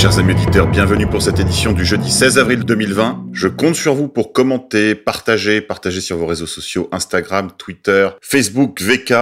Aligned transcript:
Chers 0.00 0.18
amis 0.18 0.32
auditeurs, 0.32 0.66
bienvenue 0.66 1.06
pour 1.06 1.20
cette 1.20 1.40
édition 1.40 1.72
du 1.72 1.84
jeudi 1.84 2.10
16 2.10 2.38
avril 2.38 2.64
2020. 2.64 3.26
Je 3.34 3.48
compte 3.48 3.74
sur 3.74 3.94
vous 3.94 4.08
pour 4.08 4.32
commenter, 4.32 4.94
partager, 4.94 5.60
partager 5.60 6.00
sur 6.00 6.16
vos 6.16 6.24
réseaux 6.24 6.46
sociaux, 6.46 6.88
Instagram, 6.90 7.50
Twitter, 7.58 8.08
Facebook, 8.22 8.80
VK, 8.80 9.12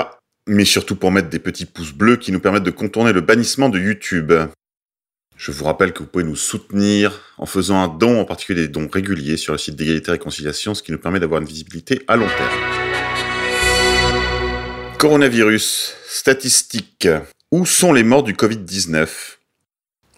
mais 0.47 0.65
surtout 0.65 0.95
pour 0.95 1.11
mettre 1.11 1.31
des 1.31 1.41
petits 1.41 1.65
pouces 1.65 1.93
bleus 1.93 2.15
qui 2.15 2.31
nous 2.31 2.39
permettent 2.39 2.63
de 2.63 2.71
contourner 2.71 3.13
le 3.13 3.23
bannissement 3.23 3.71
de 3.71 3.81
YouTube. 3.81 4.33
Je 5.37 5.51
vous 5.51 5.65
rappelle 5.65 5.93
que 5.93 5.99
vous 5.99 6.09
pouvez 6.09 6.23
nous 6.23 6.37
soutenir 6.37 7.23
en 7.39 7.47
faisant 7.47 7.83
un 7.83 7.89
don, 7.89 8.21
en 8.21 8.25
particulier 8.25 8.61
des 8.61 8.69
dons 8.69 8.87
réguliers 8.87 9.37
sur 9.37 9.55
le 9.55 9.59
site 9.59 9.75
d'égalité 9.75 10.11
et 10.11 10.13
réconciliation, 10.13 10.77
ce 10.77 10.85
qui 10.85 10.93
nous 10.93 10.99
permet 10.99 11.19
d'avoir 11.19 11.41
une 11.41 11.49
visibilité 11.49 12.03
à 12.07 12.15
long 12.15 12.29
terme. 12.29 12.51
Coronavirus, 14.97 15.97
statistiques. 16.07 17.09
Où 17.51 17.67
sont 17.67 17.93
les 17.93 18.05
morts 18.05 18.23
du 18.23 18.35
Covid-19 18.35 19.38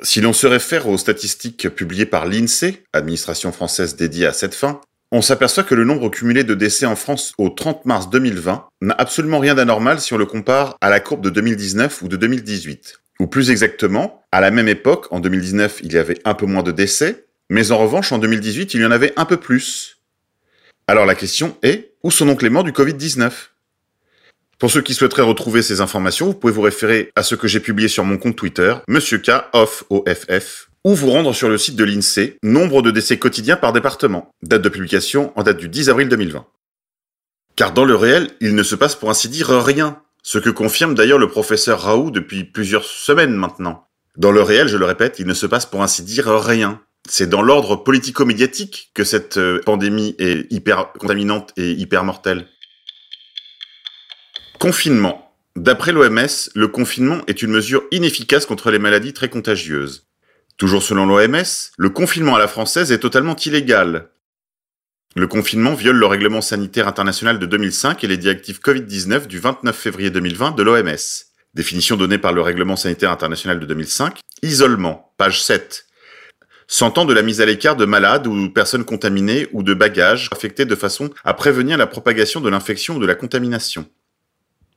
Si 0.03 0.23
l'on 0.23 0.33
se 0.33 0.47
réfère 0.47 0.89
aux 0.89 0.97
statistiques 0.97 1.69
publiées 1.69 2.07
par 2.07 2.27
l'INSEE, 2.27 2.85
administration 2.95 3.53
française 3.53 3.97
dédiée 3.97 4.27
à 4.27 4.33
cette 4.33 4.55
fin, 4.55 4.81
on 5.13 5.21
s'aperçoit 5.21 5.65
que 5.65 5.75
le 5.75 5.85
nombre 5.85 6.09
cumulé 6.09 6.43
de 6.43 6.55
décès 6.55 6.87
en 6.87 6.97
France 6.97 7.35
au 7.37 7.51
30 7.51 7.85
mars 7.85 8.09
2020 8.09 8.69
n'a 8.81 8.95
absolument 8.95 9.41
rien 9.41 9.55
d'anormal 9.55 10.01
si 10.01 10.15
on 10.15 10.17
le 10.17 10.25
compare 10.25 10.77
à 10.81 10.89
la 10.89 11.01
courbe 11.01 11.21
de 11.21 11.29
2019 11.29 12.03
ou 12.03 12.09
de 12.09 12.17
2018. 12.17 13.01
Ou 13.19 13.27
plus 13.27 13.51
exactement, 13.51 14.23
à 14.33 14.41
la 14.41 14.51
même 14.51 14.69
époque, 14.69 15.09
en 15.11 15.21
2019, 15.21 15.81
il 15.83 15.93
y 15.93 15.99
avait 15.99 16.21
un 16.25 16.33
peu 16.33 16.47
moins 16.47 16.63
de 16.63 16.73
décès, 16.73 17.27
mais 17.51 17.71
en 17.71 17.79
revanche, 17.79 18.13
en 18.13 18.19
2018, 18.19 18.73
il 18.73 18.81
y 18.81 18.87
en 18.87 18.91
avait 18.91 19.13
un 19.17 19.27
peu 19.27 19.37
plus. 19.37 19.99
Alors 20.87 21.05
la 21.05 21.15
question 21.15 21.59
est, 21.63 21.93
où 22.03 22.11
sont 22.11 22.25
donc 22.25 22.41
les 22.41 22.49
morts 22.49 22.65
du 22.65 22.73
Covid-19 22.73 23.31
Pour 24.61 24.71
ceux 24.71 24.83
qui 24.83 24.93
souhaiteraient 24.93 25.23
retrouver 25.23 25.63
ces 25.63 25.81
informations, 25.81 26.27
vous 26.27 26.35
pouvez 26.35 26.53
vous 26.53 26.61
référer 26.61 27.11
à 27.17 27.23
ce 27.23 27.35
que 27.35 27.49
j'ai 27.49 27.61
publié 27.61 27.89
sur 27.89 28.05
mon 28.05 28.19
compte 28.19 28.37
Twitter, 28.37 28.75
Monsieur 28.89 29.17
K, 29.17 29.31
off, 29.55 29.85
ou 29.89 30.95
vous 30.95 31.11
rendre 31.11 31.33
sur 31.33 31.49
le 31.49 31.57
site 31.57 31.77
de 31.77 31.85
l'INSEE, 31.85 32.37
nombre 32.43 32.83
de 32.83 32.91
décès 32.91 33.19
quotidiens 33.19 33.57
par 33.57 33.73
département, 33.73 34.35
date 34.43 34.61
de 34.61 34.69
publication 34.69 35.33
en 35.35 35.45
date 35.45 35.57
du 35.57 35.71
10 35.71 35.89
avril 35.89 36.11
2020. 36.11 36.45
Car 37.57 37.73
dans 37.73 37.87
le 37.87 37.95
réel, 37.95 38.29
il 38.43 38.55
ne 38.55 38.63
se 38.63 38.75
passe 38.75 38.97
pour 38.97 39.09
ainsi 39.09 39.31
dire 39.31 39.49
rien, 39.49 40.03
ce 40.23 40.39
que 40.39 40.51
confirme 40.51 40.95
d'ailleurs 40.95 41.19
le 41.19 41.29
professeur 41.29 41.81
Raoult 41.81 42.11
depuis 42.11 42.45
plusieurs 42.45 42.85
semaines 42.85 43.33
maintenant. 43.33 43.87
Dans 44.19 44.31
le 44.31 44.43
réel, 44.43 44.69
je 44.69 44.77
le 44.77 44.85
répète, 44.85 45.19
il 45.19 45.27
ne 45.27 45.33
se 45.33 45.47
passe 45.47 45.65
pour 45.65 45.83
ainsi 45.83 46.03
dire 46.03 46.29
rien. 46.29 46.83
C'est 47.09 47.31
dans 47.31 47.41
l'ordre 47.41 47.77
politico-médiatique 47.77 48.91
que 48.93 49.05
cette 49.05 49.39
euh, 49.39 49.63
pandémie 49.65 50.15
est 50.19 50.53
hyper 50.53 50.93
contaminante 50.93 51.55
et 51.57 51.71
hyper 51.71 52.05
mortelle. 52.05 52.47
Confinement. 54.61 55.33
D'après 55.57 55.91
l'OMS, 55.91 56.51
le 56.55 56.69
confinement 56.69 57.23
est 57.27 57.41
une 57.41 57.51
mesure 57.51 57.83
inefficace 57.93 58.45
contre 58.45 58.71
les 58.71 58.79
maladies 58.79 59.15
très 59.15 59.31
contagieuses. 59.31 60.07
Toujours 60.59 60.83
selon 60.83 61.07
l'OMS, 61.07 61.47
le 61.79 61.89
confinement 61.89 62.37
à 62.37 62.39
la 62.39 62.47
française 62.47 62.93
est 62.93 62.99
totalement 62.99 63.35
illégal. 63.37 64.11
Le 65.17 65.27
confinement 65.27 65.73
viole 65.73 65.97
le 65.97 66.05
règlement 66.05 66.43
sanitaire 66.43 66.89
international 66.89 67.39
de 67.39 67.47
2005 67.47 68.05
et 68.05 68.07
les 68.07 68.19
directives 68.19 68.61
Covid-19 68.63 69.29
du 69.29 69.39
29 69.39 69.75
février 69.75 70.11
2020 70.11 70.51
de 70.51 70.63
l'OMS. 70.63 71.25
Définition 71.55 71.97
donnée 71.97 72.19
par 72.19 72.35
le 72.35 72.43
règlement 72.43 72.77
sanitaire 72.77 73.13
international 73.13 73.61
de 73.61 73.65
2005. 73.65 74.19
Isolement, 74.43 75.15
page 75.17 75.43
7. 75.43 75.87
S'entend 76.67 77.07
de 77.07 77.15
la 77.15 77.23
mise 77.23 77.41
à 77.41 77.47
l'écart 77.47 77.77
de 77.77 77.87
malades 77.87 78.27
ou 78.27 78.51
personnes 78.51 78.85
contaminées 78.85 79.49
ou 79.53 79.63
de 79.63 79.73
bagages 79.73 80.29
affectés 80.33 80.67
de 80.67 80.77
façon 80.77 81.09
à 81.25 81.33
prévenir 81.33 81.79
la 81.79 81.87
propagation 81.87 82.43
de 82.43 82.51
l'infection 82.51 82.97
ou 82.97 82.99
de 82.99 83.07
la 83.07 83.15
contamination. 83.15 83.87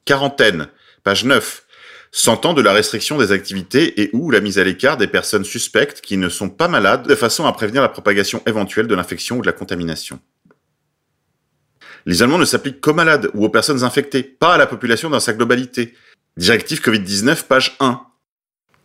Quarantaine, 0.05 0.67
page 1.03 1.23
9 1.23 1.63
s'entend 2.11 2.53
de 2.53 2.61
la 2.61 2.73
restriction 2.73 3.17
des 3.17 3.31
activités 3.31 4.01
et 4.01 4.09
ou 4.13 4.29
la 4.29 4.41
mise 4.41 4.59
à 4.59 4.63
l'écart 4.63 4.97
des 4.97 5.07
personnes 5.07 5.45
suspectes 5.45 6.01
qui 6.01 6.17
ne 6.17 6.29
sont 6.29 6.49
pas 6.49 6.67
malades 6.67 7.07
de 7.07 7.15
façon 7.15 7.45
à 7.45 7.53
prévenir 7.53 7.81
la 7.81 7.89
propagation 7.89 8.43
éventuelle 8.45 8.87
de 8.87 8.95
l'infection 8.95 9.37
ou 9.37 9.41
de 9.41 9.47
la 9.47 9.53
contamination. 9.53 10.19
L'isolement 12.05 12.37
ne 12.37 12.45
s'applique 12.45 12.81
qu'aux 12.81 12.93
malades 12.93 13.31
ou 13.33 13.45
aux 13.45 13.49
personnes 13.49 13.83
infectées, 13.83 14.23
pas 14.23 14.55
à 14.55 14.57
la 14.57 14.67
population 14.67 15.09
dans 15.09 15.21
sa 15.21 15.33
globalité. 15.33 15.93
Directive 16.37 16.81
Covid-19, 16.81 17.47
page 17.47 17.75
1. 17.79 18.01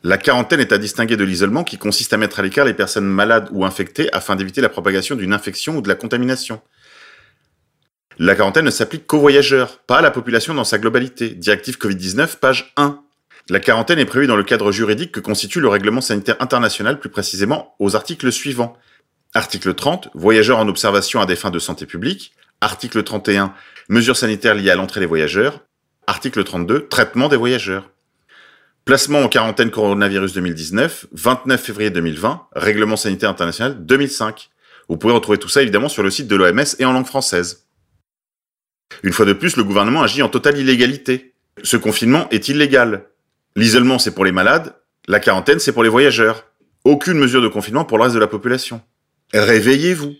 La 0.05 0.17
quarantaine 0.17 0.61
est 0.61 0.73
à 0.73 0.79
distinguer 0.79 1.17
de 1.17 1.25
l'isolement 1.25 1.65
qui 1.65 1.77
consiste 1.77 2.13
à 2.13 2.17
mettre 2.17 2.39
à 2.39 2.43
l'écart 2.43 2.65
les 2.65 2.75
personnes 2.75 3.07
malades 3.07 3.49
ou 3.51 3.65
infectées 3.65 4.09
afin 4.15 4.37
d'éviter 4.37 4.61
la 4.61 4.69
propagation 4.69 5.17
d'une 5.17 5.33
infection 5.33 5.77
ou 5.77 5.83
de 5.83 5.89
la 5.89 5.97
contamination. 5.97 6.63
La 8.21 8.35
quarantaine 8.35 8.65
ne 8.65 8.71
s'applique 8.71 9.07
qu'aux 9.07 9.21
voyageurs, 9.21 9.79
pas 9.87 9.99
à 9.99 10.03
la 10.03 10.11
population 10.11 10.53
dans 10.53 10.65
sa 10.65 10.79
globalité. 10.79 11.31
Directive 11.31 11.79
Covid-19, 11.79 12.39
page 12.39 12.73
1. 12.77 13.01
La 13.49 13.61
quarantaine 13.61 14.01
est 14.01 14.07
prévue 14.07 14.27
dans 14.27 14.35
le 14.35 14.43
cadre 14.43 14.73
juridique 14.73 15.13
que 15.13 15.21
constitue 15.21 15.61
le 15.61 15.69
règlement 15.69 16.01
sanitaire 16.01 16.35
international, 16.41 16.99
plus 16.99 17.11
précisément 17.11 17.77
aux 17.79 17.95
articles 17.95 18.33
suivants. 18.33 18.77
Article 19.35 19.73
30, 19.73 20.09
voyageurs 20.15 20.59
en 20.59 20.67
observation 20.67 21.21
à 21.21 21.27
des 21.27 21.37
fins 21.37 21.53
de 21.53 21.61
santé 21.61 21.87
publique. 21.87 22.33
Article 22.61 23.05
31, 23.05 23.55
mesures 23.89 24.17
sanitaires 24.17 24.57
liées 24.57 24.71
à 24.71 24.75
l'entrée 24.75 24.99
des 24.99 25.07
voyageurs. 25.07 25.61
Article 26.09 26.43
32, 26.43 26.89
traitement 26.89 27.29
des 27.29 27.37
voyageurs. 27.37 27.89
Placement 28.85 29.21
en 29.21 29.29
quarantaine 29.29 29.71
coronavirus 29.71 30.33
2019, 30.33 31.07
29 31.13 31.63
février 31.63 31.91
2020, 31.91 32.49
règlement 32.53 32.97
sanitaire 32.97 33.31
international 33.31 33.87
2005. 33.87 34.51
Vous 34.89 34.97
pouvez 34.97 35.13
retrouver 35.13 35.39
tout 35.39 35.49
ça 35.49 35.63
évidemment 35.63 35.89
sur 35.89 36.03
le 36.03 36.11
site 36.11 36.27
de 36.27 36.35
l'OMS 36.35 36.65
et 36.81 36.85
en 36.85 36.93
langue 36.93 37.07
française. 37.07 37.68
Une 39.03 39.13
fois 39.13 39.27
de 39.27 39.33
plus, 39.33 39.57
le 39.57 39.65
gouvernement 39.65 40.03
agit 40.03 40.23
en 40.23 40.29
totale 40.29 40.59
illégalité. 40.59 41.35
Ce 41.63 41.77
confinement 41.77 42.29
est 42.31 42.49
illégal. 42.49 43.07
L'isolement, 43.57 43.99
c'est 43.99 44.15
pour 44.15 44.25
les 44.25 44.33
malades. 44.33 44.75
La 45.07 45.21
quarantaine, 45.21 45.59
c'est 45.59 45.73
pour 45.73 45.83
les 45.83 45.89
voyageurs. 45.89 46.45
Aucune 46.85 47.19
mesure 47.19 47.43
de 47.43 47.49
confinement 47.49 47.85
pour 47.85 47.99
le 47.99 48.05
reste 48.05 48.15
de 48.15 48.21
la 48.21 48.27
population. 48.27 48.81
Réveillez-vous. 49.33 50.15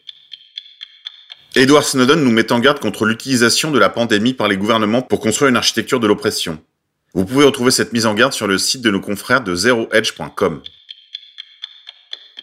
Edward 1.57 1.85
Snowden 1.85 2.23
nous 2.23 2.31
met 2.31 2.53
en 2.53 2.61
garde 2.61 2.79
contre 2.79 3.05
l'utilisation 3.05 3.71
de 3.71 3.79
la 3.79 3.89
pandémie 3.89 4.35
par 4.35 4.49
les 4.49 4.57
gouvernements 4.57 5.03
pour 5.03 5.21
construire 5.21 5.49
une 5.49 5.57
architecture 5.57 5.99
de 5.99 6.07
l'oppression. 6.07 6.63
Vous 7.15 7.25
pouvez 7.25 7.45
retrouver 7.45 7.71
cette 7.71 7.93
mise 7.93 8.07
en 8.07 8.15
garde 8.15 8.33
sur 8.33 8.47
le 8.47 8.59
site 8.59 8.83
de 8.83 8.91
nos 8.91 9.01
confrères 9.01 9.41
de 9.41 9.55
zeroedge.com. 9.55 10.63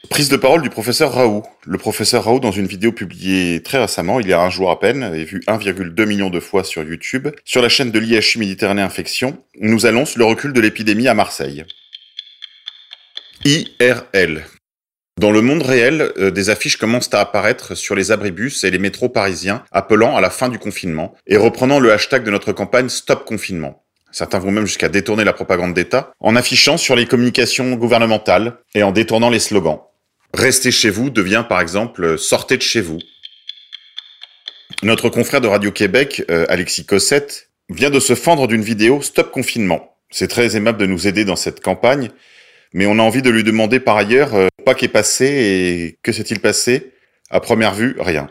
Prise 0.10 0.30
de 0.30 0.38
parole 0.38 0.62
du 0.62 0.70
professeur 0.70 1.14
Raoult. 1.14 1.44
Le 1.66 1.78
professeur 1.78 2.26
Raoult, 2.26 2.40
dans 2.40 2.52
une 2.52 2.68
vidéo 2.68 2.92
publiée 2.92 3.62
très 3.64 3.80
récemment, 3.80 4.20
il 4.20 4.28
y 4.28 4.34
a 4.34 4.42
un 4.42 4.50
jour 4.50 4.70
à 4.70 4.80
peine, 4.80 5.12
et 5.16 5.24
vu 5.24 5.42
1,2 5.48 6.06
million 6.06 6.30
de 6.30 6.40
fois 6.40 6.64
sur 6.64 6.84
YouTube, 6.84 7.30
sur 7.44 7.62
la 7.62 7.70
chaîne 7.70 7.92
de 7.92 8.00
l'IHU 8.00 8.40
Méditerranée 8.40 8.82
Infection, 8.82 9.38
nous 9.60 9.86
annonce 9.86 10.18
le 10.18 10.26
recul 10.26 10.54
de 10.54 10.62
l'épidémie 10.62 11.08
à 11.08 11.14
Marseille. 11.14 11.66
IRL. 13.46 14.46
Dans 15.18 15.32
le 15.32 15.42
monde 15.42 15.62
réel, 15.62 16.12
euh, 16.18 16.30
des 16.30 16.50
affiches 16.50 16.78
commencent 16.78 17.14
à 17.14 17.22
apparaître 17.22 17.74
sur 17.74 17.96
les 17.96 18.12
abribus 18.12 18.66
et 18.66 18.72
les 18.72 18.80
métros 18.80 19.08
parisiens 19.08 19.64
appelant 19.72 20.18
à 20.18 20.22
la 20.22 20.30
fin 20.30 20.50
du 20.50 20.60
confinement 20.60 21.16
et 21.26 21.38
reprenant 21.38 21.80
le 21.80 21.94
hashtag 21.94 22.26
de 22.26 22.32
notre 22.32 22.52
campagne 22.52 22.90
Stop 22.90 23.24
Confinement. 23.24 23.86
Certains 24.12 24.40
vont 24.40 24.52
même 24.52 24.66
jusqu'à 24.66 24.90
détourner 24.90 25.24
la 25.24 25.34
propagande 25.34 25.74
d'État 25.74 26.12
en 26.20 26.36
affichant 26.36 26.78
sur 26.78 26.96
les 26.96 27.06
communications 27.06 27.76
gouvernementales 27.76 28.58
et 28.74 28.84
en 28.84 28.92
détournant 28.92 29.30
les 29.30 29.40
slogans. 29.40 29.80
Restez 30.35 30.72
chez 30.72 30.90
vous 30.90 31.09
devient 31.09 31.46
par 31.47 31.62
exemple 31.62 32.18
sortez 32.18 32.57
de 32.57 32.62
chez 32.62 32.81
vous. 32.81 33.00
Notre 34.84 35.07
confrère 35.07 35.40
de 35.40 35.47
Radio-Québec, 35.47 36.23
euh, 36.29 36.46
Alexis 36.50 36.85
Cossette, 36.85 37.51
vient 37.69 37.90
de 37.90 38.01
se 38.01 38.16
fendre 38.16 38.46
d'une 38.46 38.62
vidéo 38.62 39.01
Stop 39.01 39.31
confinement. 39.31 39.96
C'est 40.09 40.28
très 40.28 40.58
aimable 40.58 40.78
de 40.78 40.87
nous 40.87 41.08
aider 41.08 41.23
dans 41.23 41.37
cette 41.37 41.61
campagne, 41.61 42.09
mais 42.73 42.85
on 42.85 42.99
a 42.99 43.02
envie 43.02 43.22
de 43.22 43.29
lui 43.29 43.46
demander 43.46 43.79
par 43.79 43.96
ailleurs 43.96 44.35
euh, 44.35 44.49
pas 44.66 44.76
qu'est 44.76 44.90
passé 44.90 45.26
et 45.26 45.99
que 46.03 46.11
s'est-il 46.11 46.41
passé 46.41 46.91
À 47.29 47.40
première 47.40 47.73
vue, 47.73 47.96
rien. 47.97 48.28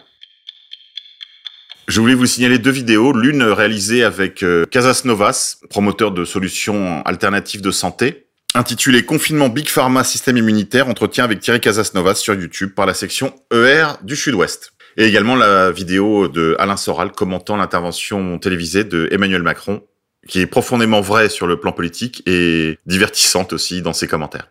Je 1.88 2.02
voulais 2.02 2.14
vous 2.14 2.26
signaler 2.26 2.58
deux 2.58 2.70
vidéos, 2.70 3.14
l'une 3.14 3.44
réalisée 3.44 4.04
avec 4.04 4.42
euh, 4.42 4.66
Casas 4.66 5.02
Novas, 5.06 5.56
promoteur 5.70 6.12
de 6.12 6.26
solutions 6.26 7.02
alternatives 7.06 7.62
de 7.62 7.70
santé, 7.70 8.23
intitulé 8.54 9.04
Confinement 9.04 9.48
Big 9.48 9.68
Pharma 9.68 10.04
Système 10.04 10.36
immunitaire, 10.36 10.88
entretien 10.88 11.24
avec 11.24 11.40
Thierry 11.40 11.60
Casasnovas 11.60 12.14
sur 12.14 12.34
YouTube 12.34 12.72
par 12.74 12.86
la 12.86 12.94
section 12.94 13.34
ER 13.52 13.86
du 14.02 14.14
Sud-Ouest. 14.14 14.72
Et 14.96 15.06
également 15.06 15.34
la 15.34 15.72
vidéo 15.72 16.28
de 16.28 16.54
Alain 16.60 16.76
Soral 16.76 17.10
commentant 17.10 17.56
l'intervention 17.56 18.38
télévisée 18.38 18.84
de 18.84 19.08
Emmanuel 19.10 19.42
Macron, 19.42 19.82
qui 20.28 20.40
est 20.40 20.46
profondément 20.46 21.00
vraie 21.00 21.28
sur 21.28 21.48
le 21.48 21.58
plan 21.58 21.72
politique 21.72 22.22
et 22.26 22.78
divertissante 22.86 23.52
aussi 23.52 23.82
dans 23.82 23.92
ses 23.92 24.06
commentaires. 24.06 24.48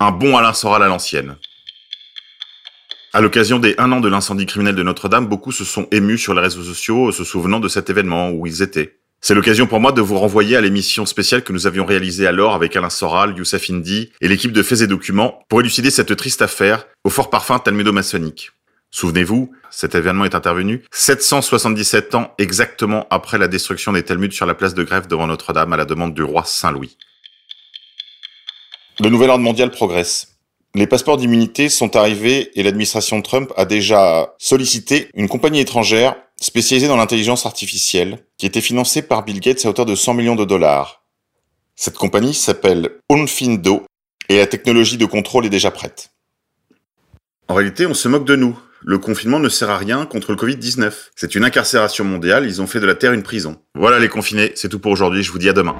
Un 0.00 0.12
bon 0.12 0.36
Alain 0.38 0.54
Soral 0.54 0.82
à 0.82 0.88
l'ancienne. 0.88 1.36
À 3.12 3.20
l'occasion 3.20 3.58
des 3.58 3.74
un 3.76 3.92
an 3.92 4.00
de 4.00 4.08
l'incendie 4.08 4.46
criminel 4.46 4.74
de 4.74 4.82
Notre-Dame, 4.82 5.26
beaucoup 5.26 5.52
se 5.52 5.64
sont 5.64 5.86
émus 5.90 6.16
sur 6.16 6.32
les 6.32 6.40
réseaux 6.40 6.62
sociaux, 6.62 7.12
se 7.12 7.24
souvenant 7.24 7.60
de 7.60 7.68
cet 7.68 7.90
événement 7.90 8.30
où 8.30 8.46
ils 8.46 8.62
étaient. 8.62 9.01
C'est 9.24 9.36
l'occasion 9.36 9.68
pour 9.68 9.78
moi 9.78 9.92
de 9.92 10.00
vous 10.00 10.18
renvoyer 10.18 10.56
à 10.56 10.60
l'émission 10.60 11.06
spéciale 11.06 11.44
que 11.44 11.52
nous 11.52 11.68
avions 11.68 11.86
réalisée 11.86 12.26
alors 12.26 12.54
avec 12.54 12.74
Alain 12.74 12.90
Soral, 12.90 13.38
Youssef 13.38 13.70
Indy 13.70 14.10
et 14.20 14.26
l'équipe 14.26 14.50
de 14.50 14.64
Faits 14.64 14.80
et 14.80 14.88
Documents 14.88 15.44
pour 15.48 15.60
élucider 15.60 15.92
cette 15.92 16.16
triste 16.16 16.42
affaire 16.42 16.88
au 17.04 17.08
fort 17.08 17.30
parfum 17.30 17.60
talmudo-maçonnique. 17.60 18.50
Souvenez-vous, 18.90 19.52
cet 19.70 19.94
événement 19.94 20.24
est 20.24 20.34
intervenu 20.34 20.82
777 20.90 22.16
ans 22.16 22.34
exactement 22.38 23.06
après 23.10 23.38
la 23.38 23.46
destruction 23.46 23.92
des 23.92 24.02
Talmuds 24.02 24.32
sur 24.32 24.44
la 24.44 24.56
place 24.56 24.74
de 24.74 24.82
Grève 24.82 25.06
devant 25.06 25.28
Notre-Dame 25.28 25.72
à 25.72 25.76
la 25.76 25.84
demande 25.84 26.14
du 26.14 26.24
roi 26.24 26.42
Saint-Louis. 26.44 26.96
Le 28.98 29.08
nouvel 29.08 29.30
ordre 29.30 29.44
mondial 29.44 29.70
progresse. 29.70 30.32
Les 30.74 30.88
passeports 30.88 31.18
d'immunité 31.18 31.68
sont 31.68 31.94
arrivés 31.94 32.50
et 32.58 32.64
l'administration 32.64 33.22
Trump 33.22 33.52
a 33.56 33.66
déjà 33.66 34.34
sollicité 34.38 35.10
une 35.14 35.28
compagnie 35.28 35.60
étrangère 35.60 36.16
spécialisée 36.42 36.88
dans 36.88 36.96
l'intelligence 36.96 37.46
artificielle 37.46 38.18
qui 38.36 38.46
était 38.46 38.60
financée 38.60 39.02
par 39.02 39.24
Bill 39.24 39.40
Gates 39.40 39.64
à 39.64 39.68
hauteur 39.68 39.86
de 39.86 39.94
100 39.94 40.14
millions 40.14 40.36
de 40.36 40.44
dollars. 40.44 41.04
Cette 41.76 41.96
compagnie 41.96 42.34
s'appelle 42.34 42.98
Onfindo 43.08 43.84
et 44.28 44.38
la 44.38 44.46
technologie 44.46 44.98
de 44.98 45.06
contrôle 45.06 45.46
est 45.46 45.50
déjà 45.50 45.70
prête. 45.70 46.10
En 47.48 47.54
réalité, 47.54 47.86
on 47.86 47.94
se 47.94 48.08
moque 48.08 48.26
de 48.26 48.36
nous. 48.36 48.58
Le 48.84 48.98
confinement 48.98 49.38
ne 49.38 49.48
sert 49.48 49.70
à 49.70 49.78
rien 49.78 50.04
contre 50.04 50.32
le 50.32 50.36
Covid-19. 50.36 50.92
C'est 51.14 51.36
une 51.36 51.44
incarcération 51.44 52.04
mondiale, 52.04 52.46
ils 52.46 52.60
ont 52.60 52.66
fait 52.66 52.80
de 52.80 52.86
la 52.86 52.96
Terre 52.96 53.12
une 53.12 53.22
prison. 53.22 53.56
Voilà 53.76 54.00
les 54.00 54.08
confinés, 54.08 54.52
c'est 54.56 54.68
tout 54.68 54.80
pour 54.80 54.90
aujourd'hui, 54.90 55.22
je 55.22 55.30
vous 55.30 55.38
dis 55.38 55.48
à 55.48 55.52
demain. 55.52 55.76